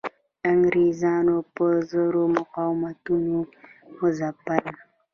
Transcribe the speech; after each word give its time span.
انګریزانو 0.51 1.35
په 1.55 1.65
زور 1.89 2.13
مقاومتونه 2.37 3.35
وځپل. 3.99 4.65